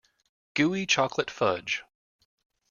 Gooey 0.55 0.87
chocolate 0.87 1.29
fudge. 1.29 1.83